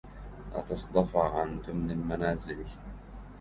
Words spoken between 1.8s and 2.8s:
المنازل